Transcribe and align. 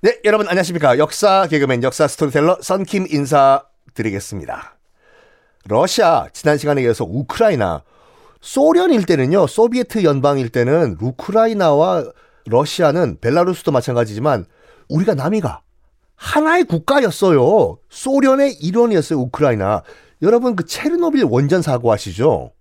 네, 0.00 0.20
여러분 0.24 0.46
안녕하십니까. 0.48 0.96
역사 0.98 1.48
개그맨 1.48 1.82
역사 1.82 2.06
스토리텔러 2.06 2.58
썬킴 2.62 3.06
인사드리겠습니다. 3.10 4.76
러시아, 5.66 6.28
지난 6.32 6.56
시간에 6.56 6.82
이어서 6.82 7.04
우크라이나, 7.04 7.82
소련일 8.40 9.06
때는요, 9.06 9.48
소비에트 9.48 10.04
연방일 10.04 10.50
때는 10.50 10.96
우크라이나와 11.00 12.04
러시아는 12.46 13.18
벨라루스도 13.20 13.72
마찬가지지만 13.72 14.46
우리가 14.88 15.14
남이가 15.14 15.62
하나의 16.14 16.64
국가였어요. 16.64 17.78
소련의 17.90 18.54
일원이었어요, 18.54 19.18
우크라이나. 19.18 19.82
여러분 20.22 20.56
그 20.56 20.64
체르노빌 20.64 21.24
원전 21.24 21.62
사고 21.62 21.92
아시죠? 21.92 22.52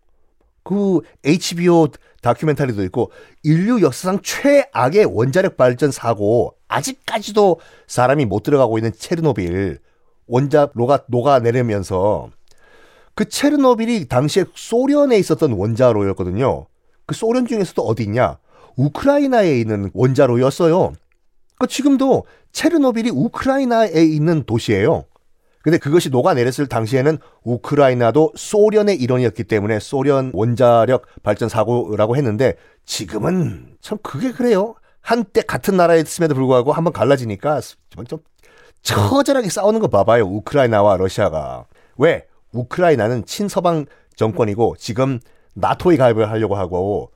그 0.64 1.02
HBO 1.24 1.88
다큐멘터리도 2.28 2.84
있고 2.86 3.12
인류 3.44 3.81
역사상 3.81 4.20
최악의 4.22 5.05
원자력 5.05 5.55
발전 5.55 5.91
사고 5.91 6.55
아직까지도 6.67 7.59
사람이 7.88 8.26
못 8.26 8.44
들어가고 8.44 8.77
있는 8.77 8.91
체르노빌 8.91 9.80
원자로가 10.27 11.05
녹아내리면서 11.08 12.30
그 13.16 13.30
체르노빌이 13.30 14.08
당시에 14.08 14.45
소련에 14.53 15.17
있었던 15.17 15.53
원자로였거든요. 15.53 16.67
그 17.05 17.16
소련 17.16 17.48
중에서도 17.48 17.81
어디 17.81 18.03
있냐? 18.03 18.38
우크라이나에 18.75 19.58
있는 19.59 19.89
원자로였어요. 19.94 20.94
그 21.58 21.67
지금도 21.67 22.25
체르노빌이 22.52 23.09
우크라이나에 23.09 24.03
있는 24.03 24.44
도시예요. 24.44 25.05
근데 25.67 25.80
그것이 25.80 26.09
녹아내렸을 26.09 26.67
당시에는 26.67 27.17
우크라이나도 27.44 28.31
소련의 28.38 28.95
일원이었기 29.02 29.44
때문에 29.44 29.80
소련 29.81 30.31
원자력 30.34 31.05
발전 31.23 31.49
사고라고 31.49 32.16
했는데 32.16 32.55
지금은 32.85 33.75
참 33.81 33.98
그게 34.02 34.31
그래요. 34.31 34.75
한때 35.02 35.42
같은 35.42 35.75
나라에 35.75 36.00
있음에도 36.00 36.36
불구하고 36.36 36.72
한번 36.72 36.94
갈라지니까 36.94 37.59
좀 38.08 38.19
처절하게 38.81 39.50
싸우는 39.50 39.81
거 39.81 39.89
봐봐요. 39.89 40.23
우크라이나와 40.23 40.95
러시아가. 40.95 41.66
왜? 41.97 42.27
우크라이나는 42.53 43.25
친서방 43.25 43.88
정권이고 44.16 44.75
지금 44.80 45.20
나토에 45.53 45.97
가입을 45.97 46.31
하려고 46.31 46.55
하고 46.55 47.11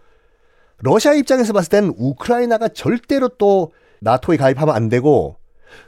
러시아 0.80 1.14
입장에서 1.14 1.54
봤을 1.54 1.70
땐 1.70 1.94
우크라이나가 1.98 2.68
절대로 2.68 3.30
또 3.30 3.72
나토에 4.02 4.36
가입하면 4.36 4.76
안 4.76 4.90
되고 4.90 5.38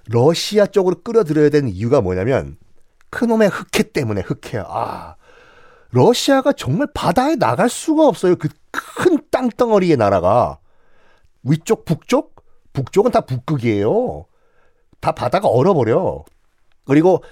러시아 0.08 0.66
쪽으로 0.66 1.02
끌어들여야 1.04 1.50
되는 1.50 1.70
이유가 1.70 2.02
뭐냐면 2.02 2.58
그놈의 3.10 3.50
흑해 3.50 3.92
때문에 3.92 4.22
흑해야. 4.22 4.66
아. 4.68 5.16
러시아가 5.92 6.52
정말 6.54 6.88
바다에 6.94 7.36
나갈 7.36 7.70
수가 7.70 8.08
없어요. 8.08 8.36
그 8.36 8.48
큰 8.74 9.20
땅덩어리의 9.30 9.98
나라가. 9.98 10.60
위쪽, 11.44 11.86
북쪽? 11.86 12.34
북쪽은 12.74 13.12
다 13.12 13.22
북극이에요. 13.22 14.26
다 15.00 15.12
바다가 15.12 15.48
얼어버려. 15.48 16.26
그리고 16.86 17.24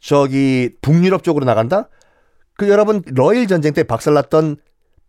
저기 0.00 0.76
북유럽 0.82 1.22
쪽으로 1.22 1.46
나간다? 1.46 1.88
그 2.54 2.68
여러분 2.68 3.02
러일 3.06 3.46
전쟁 3.46 3.72
때 3.72 3.82
박살났던 3.84 4.56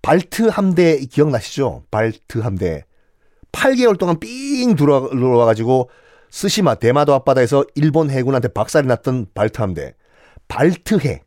발트 0.02 0.47
함대 0.47 0.99
기억나시죠? 0.99 1.83
발트 1.91 2.39
함대. 2.39 2.86
8개월 3.52 3.99
동안 3.99 4.19
삥 4.19 4.75
들어와 4.75 5.45
가지고 5.45 5.89
스시마 6.34 6.73
대마도 6.76 7.14
앞바다에서 7.14 7.64
일본 7.76 8.09
해군한테 8.09 8.48
박살이 8.48 8.88
났던 8.88 9.28
발트 9.36 9.62
함대. 9.62 9.94
발트해. 10.48 11.22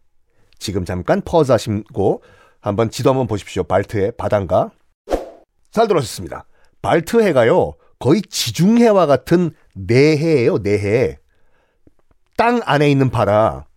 지금 0.58 0.84
잠깐 0.84 1.22
퍼즈 1.24 1.52
하시고 1.52 2.24
한번 2.60 2.90
지도 2.90 3.10
한번 3.10 3.28
보십시오. 3.28 3.62
발트해 3.62 4.10
바다인가? 4.18 4.72
잘 5.70 5.86
들어오셨습니다. 5.86 6.46
발트해가요. 6.82 7.74
거의 8.00 8.20
지중해와 8.20 9.06
같은 9.06 9.52
내해예요. 9.74 10.58
내해. 10.58 11.18
땅 12.36 12.60
안에 12.64 12.90
있는 12.90 13.08
바다. 13.08 13.68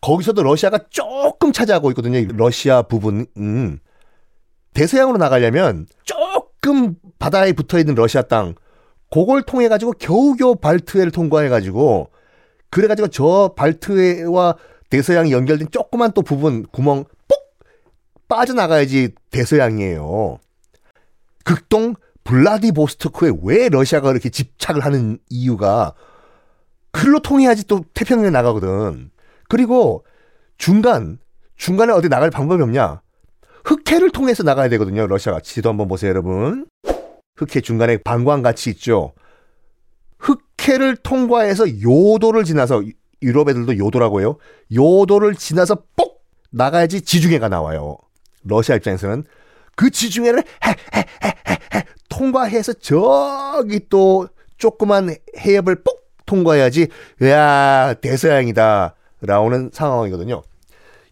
거기서도 0.00 0.42
러시아가 0.42 0.78
조금 0.88 1.52
차지하고 1.52 1.90
있거든요. 1.90 2.26
러시아 2.34 2.80
부분. 2.80 3.26
음. 3.36 3.78
대서양으로 4.72 5.18
나가려면 5.18 5.86
조금 6.04 6.94
바다에 7.18 7.52
붙어 7.52 7.78
있는 7.78 7.94
러시아 7.94 8.22
땅. 8.22 8.54
그걸 9.12 9.42
통해 9.42 9.68
가지고 9.68 9.92
겨우겨우 9.92 10.56
발트해를 10.56 11.12
통과해 11.12 11.48
가지고 11.48 12.10
그래 12.70 12.88
가지고 12.88 13.08
저 13.08 13.52
발트해와 13.54 14.56
대서양이 14.88 15.32
연결된 15.32 15.68
조그만 15.70 16.12
또 16.12 16.22
부분 16.22 16.64
구멍 16.72 17.04
뽁 17.28 17.38
빠져나가야지 18.28 19.10
대서양이에요. 19.30 20.38
극동 21.44 21.94
블라디보스토크에 22.24 23.32
왜 23.42 23.68
러시아가 23.68 24.08
그렇게 24.08 24.30
집착을 24.30 24.84
하는 24.84 25.18
이유가 25.28 25.94
글로 26.90 27.20
통해야지 27.20 27.66
또 27.66 27.84
태평양에 27.92 28.30
나가거든. 28.30 29.10
그리고 29.48 30.04
중간 30.56 31.18
중간에 31.56 31.92
어디 31.92 32.08
나갈 32.08 32.30
방법이 32.30 32.62
없냐? 32.62 33.02
흑해를 33.64 34.10
통해서 34.10 34.42
나가야 34.42 34.68
되거든요. 34.70 35.06
러시아가 35.06 35.40
지도 35.40 35.68
한번 35.68 35.88
보세요, 35.88 36.10
여러분. 36.10 36.66
흑해 37.42 37.60
중간에 37.60 37.96
방광같이 37.98 38.70
있죠. 38.70 39.12
흑해를 40.18 40.96
통과해서 40.96 41.64
요도를 41.82 42.44
지나서 42.44 42.82
유럽 43.22 43.48
애들도 43.48 43.78
요도라고 43.78 44.20
해요. 44.20 44.36
요도를 44.72 45.34
지나서 45.34 45.82
뽁 45.96 46.22
나가야지 46.50 47.02
지중해가 47.02 47.48
나와요. 47.48 47.96
러시아 48.44 48.76
입장에서는 48.76 49.24
그 49.74 49.90
지중해를 49.90 50.42
통과해서 52.08 52.72
저기 52.74 53.80
또 53.88 54.28
조그만 54.58 55.14
해협을 55.38 55.82
뽁 55.82 56.02
통과해야지 56.26 56.88
야 57.24 57.94
대서양이다 58.00 58.94
라오는 59.22 59.70
상황이거든요. 59.72 60.42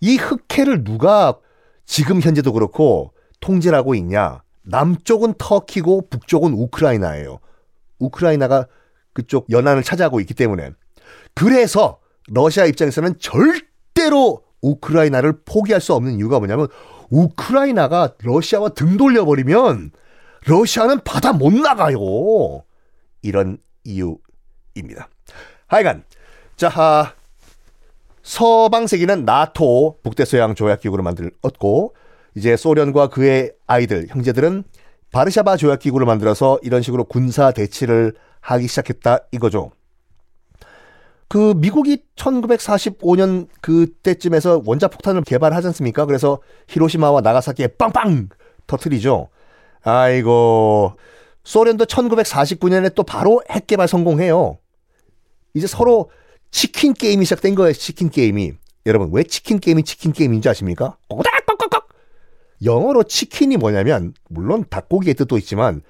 이 0.01 0.17
흑해를 0.17 0.85
누가 0.85 1.37
지금 1.87 2.21
현재도 2.21 2.53
그렇고 2.53 3.13
통제를 3.41 3.77
하고 3.77 3.95
있냐? 3.95 4.43
남쪽은 4.63 5.35
터키고 5.39 6.09
북쪽은 6.09 6.53
우크라이나예요. 6.53 7.41
우크라이나가 7.99 8.67
그쪽 9.13 9.51
연안을 9.51 9.83
차지하고 9.83 10.21
있기 10.21 10.35
때문에. 10.35 10.71
그래서 11.35 12.01
러시아 12.29 12.65
입장에서는 12.65 13.19
절대로 13.19 14.45
우크라이나를 14.63 15.41
포기할 15.45 15.81
수 15.81 15.95
없는 15.95 16.17
이유가 16.17 16.39
뭐냐면 16.39 16.69
우크라이나가 17.11 18.15
러시아와 18.23 18.71
등 18.71 18.97
돌려버리면 18.97 19.91
러시아는 20.47 21.01
바다 21.05 21.33
못 21.33 21.53
나가요. 21.53 21.99
이런 23.23 23.59
이유입니다. 23.85 25.09
하여간 25.67 26.05
자 26.57 27.15
서방 28.23 28.87
세계는 28.87 29.25
나토 29.25 29.99
북대서양 30.03 30.55
조약기구를 30.55 31.03
만들었고 31.03 31.95
이제 32.37 32.57
소련과 32.57 33.09
그의 33.09 33.53
아이들, 33.67 34.07
형제들은 34.09 34.65
바르샤바 35.13 35.57
조약 35.57 35.81
기구를 35.81 36.07
만들어서 36.07 36.59
이런 36.63 36.83
식으로 36.83 37.05
군사 37.05 37.51
대치를 37.51 38.15
하기 38.41 38.69
시작했다 38.69 39.19
이거죠. 39.33 39.73
그 41.29 41.55
미국이 41.57 42.03
1945년 42.17 43.47
그때쯤에서 43.61 44.63
원자 44.65 44.89
폭탄을 44.89 45.23
개발하지 45.23 45.69
않습니까? 45.69 46.05
그래서 46.07 46.41
히로시마와 46.69 47.21
나가사키에 47.21 47.69
빵빵 47.79 48.31
터트리죠. 48.67 49.29
아이고 49.83 50.95
소련도 51.45 51.87
1949년에 51.87 52.95
또 52.95 53.03
바로 53.03 53.43
핵 53.51 53.67
개발 53.67 53.89
성공해요. 53.89 54.59
이제 55.55 55.67
서로 55.67 56.11
치킨 56.51 56.95
게임이 56.95 57.25
시작된 57.25 57.55
거예요. 57.55 57.73
치킨 57.73 58.11
게임이. 58.11 58.53
여러분 58.87 59.11
왜 59.13 59.23
치킨 59.23 59.61
게임이 59.61 59.85
치킨 59.85 60.13
게임인지 60.13 60.49
아십니까? 60.49 60.97
꼬닥꼬닥꼬닥 61.09 61.40
영어로 62.65 63.05
치킨이 63.05 63.57
뭐냐면 63.57 64.13
물론 64.29 64.65
닭고기의 64.69 65.15
뜻도 65.15 65.39
있지만 65.39 65.83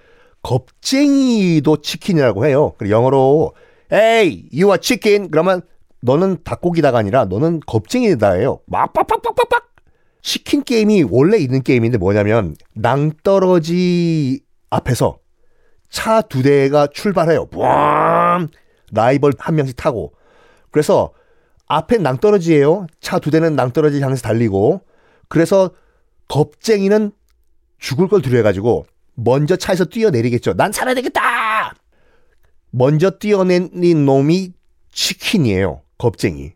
겁쟁이도 0.43 1.79
치킨이라고 1.83 2.47
해요. 2.47 2.75
그리고 2.79 2.95
영어로 2.95 3.53
Hey, 3.93 4.45
you 4.53 4.69
are 4.71 4.79
chicken. 4.81 5.31
그러면 5.31 5.63
너는 6.01 6.39
닭고기다가 6.45 6.99
아니라 6.99 7.25
너는 7.25 7.61
겁쟁이다예요. 7.67 8.61
막 8.67 8.93
빡빡빡빡빡. 8.93 9.69
치킨 10.23 10.63
게임이 10.63 11.05
원래 11.11 11.39
있는 11.39 11.63
게임인데 11.63 11.99
뭐냐면 11.99 12.55
낭떠러지 12.75 14.41
앞에서 14.71 15.19
차 15.91 16.23
두 16.23 16.43
대가 16.43 16.87
출발해요. 16.87 17.47
부앙 17.47 18.49
라이벌 18.93 19.33
한 19.39 19.57
명씩 19.57 19.77
타고 19.77 20.13
그래서 20.71 21.13
앞에 21.67 21.99
낭떠러지예요. 21.99 22.87
차 23.01 23.19
두 23.19 23.31
대는 23.31 23.57
낭떠러지 23.57 24.01
향해서 24.01 24.23
달리고 24.23 24.83
그래서 25.29 25.71
겁쟁이는 26.31 27.11
죽을 27.79 28.07
걸 28.07 28.23
두려워가지고 28.23 28.87
먼저 29.15 29.57
차에서 29.57 29.85
뛰어내리겠죠. 29.87 30.55
난 30.55 30.71
살아야 30.71 30.95
되겠다. 30.95 31.75
먼저 32.71 33.11
뛰어내린 33.11 34.07
놈이 34.07 34.53
치킨이에요. 34.93 35.83
겁쟁이. 35.99 36.53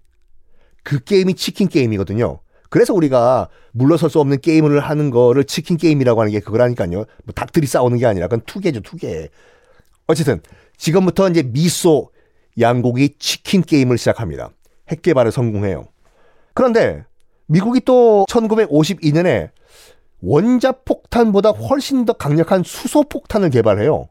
그 0.85 1.03
게임이 1.03 1.35
치킨 1.35 1.69
게임이거든요. 1.69 2.38
그래서 2.71 2.94
우리가 2.94 3.49
물러설 3.73 4.11
수 4.11 4.21
없는 4.21 4.41
게임을 4.41 4.79
하는 4.79 5.11
거를 5.11 5.44
치킨 5.44 5.76
게임이라고 5.76 6.21
하는 6.21 6.32
게 6.32 6.38
그거라니까요. 6.41 6.91
뭐 6.93 7.35
닭들이 7.35 7.67
싸우는 7.67 7.99
게 7.99 8.06
아니라 8.06 8.29
그건 8.29 8.44
투게죠, 8.47 8.81
투게. 8.81 9.29
어쨌든 10.06 10.41
지금부터 10.76 11.29
이제 11.31 11.43
미소 11.43 12.11
양국이 12.61 13.17
치킨 13.19 13.62
게임을 13.62 13.99
시작합니다. 13.99 14.50
핵 14.88 15.03
개발에 15.03 15.31
성공해요. 15.32 15.88
그런데 16.53 17.05
미국이 17.47 17.81
또 17.85 18.25
1952년에 18.29 19.50
원자폭탄보다 20.25 21.50
훨씬 21.50 22.05
더 22.05 22.15
강력한 22.15 22.62
수소폭탄을 22.62 23.50
개발해요. 23.50 24.09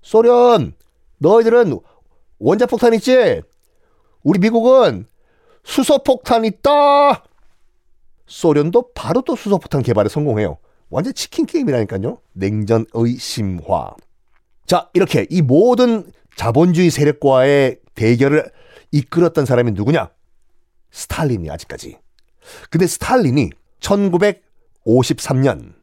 소련, 0.00 0.74
너희들은 1.18 1.78
원자폭탄 2.38 2.94
있지? 2.94 3.42
우리 4.22 4.38
미국은 4.38 5.06
수소폭탄 5.64 6.44
있다! 6.44 7.24
소련도 8.26 8.92
바로 8.94 9.20
또 9.22 9.36
수소폭탄 9.36 9.82
개발에 9.82 10.08
성공해요. 10.08 10.58
완전 10.88 11.14
치킨 11.14 11.46
게임이라니까요. 11.46 12.18
냉전의 12.32 13.16
심화. 13.18 13.94
자, 14.66 14.88
이렇게 14.94 15.26
이 15.30 15.42
모든 15.42 16.10
자본주의 16.36 16.90
세력과의 16.90 17.78
대결을 17.94 18.50
이끌었던 18.90 19.44
사람이 19.44 19.72
누구냐? 19.72 20.10
스탈린이 20.90 21.50
아직까지. 21.50 21.98
근데 22.70 22.86
스탈린이 22.86 23.50
1953년 24.86 25.74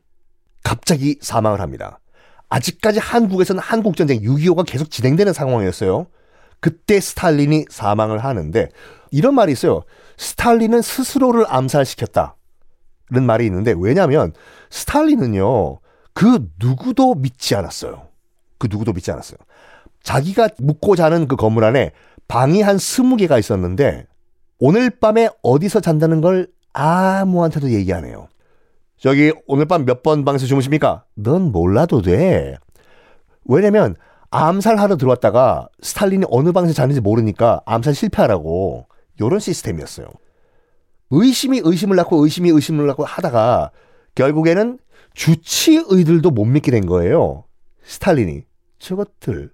갑자기 0.63 1.17
사망을 1.21 1.61
합니다. 1.61 1.99
아직까지 2.49 2.99
한국에서는 2.99 3.61
한국전쟁 3.61 4.21
6.25가 4.21 4.65
계속 4.65 4.89
진행되는 4.89 5.33
상황이었어요. 5.33 6.07
그때 6.59 6.99
스탈린이 6.99 7.65
사망을 7.69 8.19
하는데 8.19 8.69
이런 9.11 9.35
말이 9.35 9.51
있어요. 9.51 9.83
스탈린은 10.17 10.81
스스로를 10.81 11.45
암살시켰다. 11.47 12.35
는 13.11 13.23
말이 13.23 13.45
있는데 13.45 13.73
왜냐하면 13.75 14.33
스탈린은요 14.69 15.79
그 16.13 16.47
누구도 16.59 17.15
믿지 17.15 17.55
않았어요. 17.55 18.07
그 18.59 18.67
누구도 18.69 18.93
믿지 18.93 19.11
않았어요. 19.11 19.37
자기가 20.03 20.49
묵고 20.59 20.95
자는 20.95 21.27
그 21.27 21.35
건물 21.35 21.63
안에 21.63 21.91
방이 22.27 22.61
한 22.61 22.77
스무 22.77 23.15
개가 23.17 23.39
있었는데 23.39 24.05
오늘 24.59 24.89
밤에 24.91 25.29
어디서 25.41 25.79
잔다는 25.79 26.21
걸 26.21 26.47
아무한테도 26.73 27.71
얘기 27.71 27.93
안 27.93 28.05
해요. 28.05 28.27
저기 28.99 29.31
오늘 29.47 29.65
밤 29.65 29.85
몇 29.85 30.03
번 30.03 30.25
방에서 30.25 30.45
주무십니까? 30.45 31.05
넌 31.15 31.51
몰라도 31.51 32.01
돼. 32.01 32.57
왜냐면 33.45 33.95
암살하러 34.31 34.97
들어왔다가 34.97 35.69
스탈린이 35.81 36.25
어느 36.29 36.51
방에서 36.51 36.73
자는지 36.73 37.01
모르니까 37.01 37.61
암살 37.65 37.95
실패하라고 37.95 38.87
요런 39.21 39.39
시스템이었어요. 39.39 40.07
의심이 41.11 41.61
의심을 41.63 41.95
낳고 41.95 42.23
의심이 42.23 42.49
의심을 42.49 42.85
낳고 42.87 43.05
하다가 43.05 43.71
결국에는 44.15 44.77
주치의들도 45.13 46.29
못 46.29 46.45
믿게 46.45 46.69
된 46.71 46.85
거예요. 46.85 47.45
스탈린이 47.83 48.43
저것들 48.77 49.51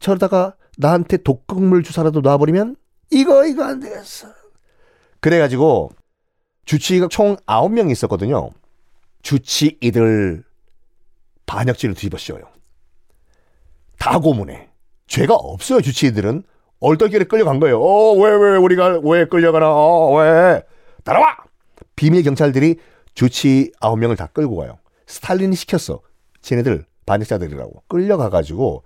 저러다가 0.00 0.54
나한테 0.76 1.16
독극물 1.18 1.82
주사라도 1.82 2.20
놔버리면 2.20 2.76
이거 3.10 3.46
이거 3.46 3.64
안 3.64 3.80
되겠어. 3.80 4.28
그래가지고 5.20 5.90
주치의가 6.66 7.08
총 7.08 7.36
9명이 7.46 7.90
있었거든요. 7.92 8.50
주치의들 9.22 10.44
반역죄를 11.46 11.94
뒤집어 11.94 12.16
씌워요. 12.16 12.44
다 13.98 14.18
고문해. 14.18 14.68
죄가 15.06 15.34
없어요, 15.34 15.80
주치의들은. 15.80 16.44
얼떨결에 16.80 17.24
끌려간 17.24 17.60
거예요. 17.60 17.80
어, 17.82 18.14
왜, 18.14 18.30
왜, 18.30 18.56
우리가 18.56 19.00
왜 19.04 19.26
끌려가나, 19.26 19.68
어, 19.68 20.14
왜. 20.16 20.62
따라와! 21.04 21.36
비밀 21.96 22.22
경찰들이 22.22 22.76
주치의 23.14 23.72
9명을 23.80 24.16
다 24.16 24.26
끌고 24.28 24.56
가요. 24.56 24.78
스탈린이 25.06 25.54
시켰어. 25.56 26.00
쟤네들 26.40 26.86
반역자들이라고. 27.04 27.82
끌려가가지고 27.88 28.84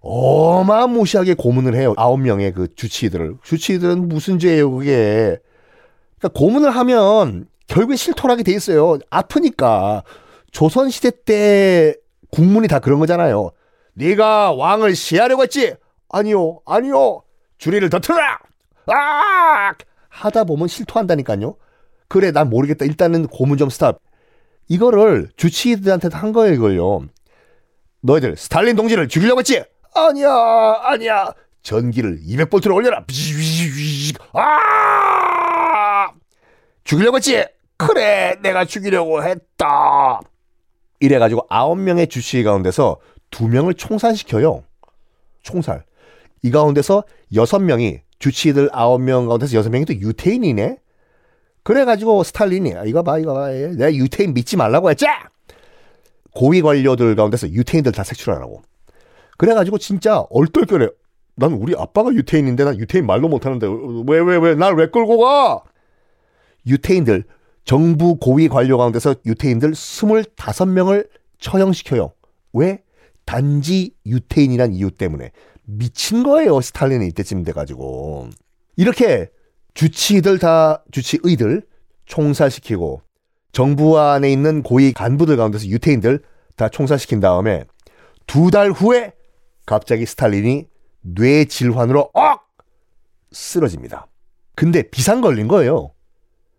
어마무시하게 0.00 1.34
고문을 1.34 1.74
해요. 1.74 1.94
9명의 1.96 2.54
그 2.54 2.72
주치의들을. 2.74 3.38
주치의들은 3.42 4.08
무슨 4.08 4.38
죄예요, 4.38 4.70
그게. 4.70 5.38
그러니까 6.18 6.38
고문을 6.38 6.70
하면 6.70 7.48
결국에 7.66 7.96
실토하게 7.96 8.42
돼 8.42 8.52
있어요. 8.52 8.98
아프니까. 9.10 10.02
조선 10.50 10.90
시대 10.90 11.10
때 11.10 11.94
국문이 12.30 12.68
다 12.68 12.78
그런 12.78 12.98
거잖아요. 12.98 13.50
네가 13.94 14.52
왕을 14.52 14.94
시하려고 14.94 15.42
했지? 15.42 15.74
아니요, 16.08 16.60
아니요. 16.66 17.22
주리를 17.58 17.88
더 17.90 17.98
틀어라! 17.98 18.38
아! 18.86 19.72
하다 20.08 20.44
보면 20.44 20.68
실토한다니까요. 20.68 21.56
그래, 22.08 22.30
난 22.30 22.48
모르겠다. 22.48 22.84
일단은 22.84 23.26
고문 23.26 23.58
좀 23.58 23.68
스탑. 23.68 23.98
이거를 24.68 25.30
주치의들한테 25.36 26.08
한 26.12 26.32
거예요, 26.32 26.54
이걸요. 26.54 27.06
너희들 28.02 28.36
스탈린 28.36 28.76
동지를 28.76 29.08
죽이려고 29.08 29.40
했지? 29.40 29.64
아니야, 29.94 30.30
아니야. 30.82 31.32
전기를 31.62 32.20
200볼트로 32.20 32.74
올려라. 32.74 33.04
아! 34.32 36.10
죽이려고 36.84 37.16
했지? 37.16 37.44
그래, 37.76 38.36
내가 38.42 38.64
죽이려고 38.64 39.22
했다. 39.22 40.20
이래가지고 41.00 41.46
아홉 41.50 41.78
명의 41.78 42.06
주치의 42.06 42.42
가운데서 42.44 42.98
두 43.30 43.48
명을 43.48 43.74
총살시켜요. 43.74 44.64
총살. 45.42 45.84
이 46.42 46.50
가운데서 46.50 47.04
여섯 47.34 47.58
명이 47.58 48.00
주치의들 48.18 48.70
아홉 48.72 49.00
명 49.02 49.26
가운데서 49.26 49.56
여섯 49.58 49.68
명이 49.70 49.84
또 49.84 49.94
유태인이네. 49.94 50.78
그래가지고 51.64 52.22
스탈린이 52.22 52.72
이거 52.86 53.02
봐 53.02 53.18
이거 53.18 53.34
봐 53.34 53.48
내가 53.48 53.92
유태인 53.92 54.32
믿지 54.32 54.56
말라고 54.56 54.90
했지. 54.90 55.04
고위 56.34 56.62
관료들 56.62 57.14
가운데서 57.16 57.50
유태인들 57.50 57.92
다 57.92 58.04
색출하라고. 58.04 58.62
그래가지고 59.36 59.76
진짜 59.78 60.20
얼떨결에 60.30 60.88
난 61.34 61.52
우리 61.52 61.74
아빠가 61.76 62.10
유태인인데 62.10 62.64
난 62.64 62.78
유태인 62.78 63.04
말도 63.04 63.28
못하는데 63.28 63.66
왜 64.08 64.20
왜 64.20 64.38
왜 64.38 64.54
날왜 64.54 64.86
끌고 64.90 65.18
가? 65.18 65.62
유태인들 66.66 67.24
정부 67.66 68.16
고위 68.16 68.48
관료 68.48 68.78
가운데서 68.78 69.16
유태인들 69.26 69.72
25명을 69.72 71.08
처형시켜요. 71.40 72.12
왜? 72.54 72.82
단지 73.26 73.92
유태인이란 74.06 74.72
이유 74.72 74.90
때문에 74.92 75.32
미친 75.64 76.22
거예요. 76.22 76.60
스탈린이 76.60 77.08
이때쯤 77.08 77.42
돼가지고 77.42 78.30
이렇게 78.76 79.28
주치의들 79.74 80.38
다 80.38 80.84
주치의들 80.92 81.62
총살시키고 82.06 83.02
정부 83.50 83.98
안에 83.98 84.30
있는 84.30 84.62
고위 84.62 84.92
간부들 84.92 85.36
가운데서 85.36 85.66
유태인들 85.66 86.22
다 86.56 86.68
총살시킨 86.68 87.18
다음에 87.20 87.64
두 88.28 88.50
달 88.50 88.70
후에 88.70 89.12
갑자기 89.66 90.06
스탈린이 90.06 90.68
뇌 91.00 91.44
질환으로 91.46 92.10
억 92.14 92.46
쓰러집니다. 93.32 94.06
근데 94.54 94.82
비상 94.82 95.20
걸린 95.20 95.48
거예요. 95.48 95.90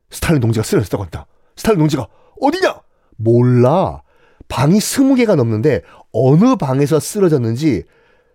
스탈린 0.10 0.42
동지가 0.42 0.64
쓰러졌다고 0.64 1.04
한다. 1.04 1.26
스탈린 1.56 1.80
동지가 1.80 2.08
어디냐? 2.42 2.82
몰라. 3.18 4.04
방이 4.48 4.80
스무 4.80 5.16
개가 5.16 5.36
넘는데 5.36 5.82
어느 6.14 6.56
방에서 6.56 7.00
쓰러졌는지 7.00 7.84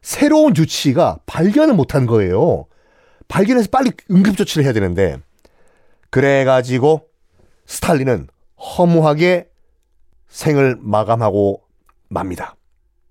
새로운 0.02 0.54
주치의가 0.54 1.20
발견을 1.26 1.74
못한 1.74 2.06
거예요. 2.06 2.66
발견해서 3.28 3.68
빨리 3.70 3.92
응급조치를 4.10 4.64
해야 4.64 4.72
되는데 4.72 5.18
그래가지고 6.10 7.08
스탈린은 7.66 8.28
허무하게 8.58 9.48
생을 10.28 10.76
마감하고 10.80 11.62
맙니다. 12.08 12.56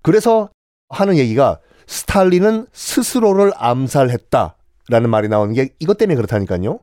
그래서 0.04 0.50
하는 0.90 1.18
얘기가 1.18 1.60
스탈린은 1.88 2.68
스스로를 2.72 3.52
암살했다라는 3.56 5.10
말이 5.10 5.28
나오는 5.28 5.54
게 5.54 5.70
이것 5.80 5.98
때문에 5.98 6.16
그렇다니까요. 6.16 6.80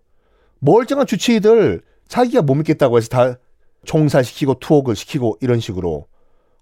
멀쩡한 0.60 1.06
주치의들 1.06 1.82
자기가 2.08 2.42
못 2.42 2.54
믿겠다고 2.54 2.96
해서 2.96 3.08
다 3.08 3.38
총살시키고 3.84 4.54
투옥을 4.54 4.96
시키고 4.96 5.38
이런 5.40 5.60
식으로 5.60 6.06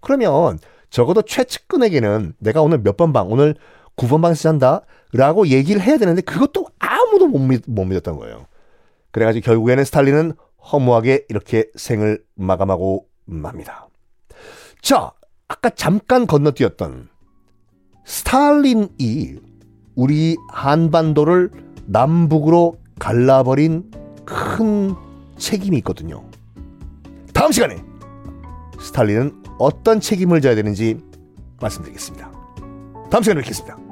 그러면 0.00 0.58
적어도 0.90 1.22
최측근에게는 1.22 2.34
내가 2.38 2.62
오늘 2.62 2.78
몇 2.78 2.96
번 2.96 3.12
방, 3.12 3.30
오늘 3.30 3.54
9번 3.96 4.22
방에서 4.22 4.42
잔다 4.42 4.82
라고 5.12 5.48
얘기를 5.48 5.80
해야 5.80 5.96
되는데 5.96 6.20
그것도 6.22 6.66
아무도 6.78 7.26
못, 7.28 7.38
믿, 7.38 7.62
못 7.66 7.84
믿었던 7.84 8.16
거예요. 8.16 8.46
그래가지고 9.10 9.44
결국에는 9.44 9.84
스탈린은 9.84 10.32
허무하게 10.72 11.24
이렇게 11.28 11.70
생을 11.76 12.22
마감하고 12.34 13.06
맙니다. 13.24 13.88
자, 14.82 15.12
아까 15.48 15.70
잠깐 15.70 16.26
건너뛰었던 16.26 17.08
스탈린이 18.04 19.36
우리 19.94 20.36
한반도를 20.52 21.50
남북으로 21.86 22.76
갈라버린 22.98 23.90
큰 24.24 24.94
책임이 25.36 25.78
있거든요. 25.78 26.24
다음 27.32 27.52
시간에 27.52 27.76
스탈린은 28.80 29.42
어떤 29.58 30.00
책임을 30.00 30.40
져야 30.40 30.54
되는지 30.54 30.98
말씀드리겠습니다. 31.60 32.32
다음 33.10 33.22
시간에 33.22 33.40
뵙겠습니다. 33.40 33.85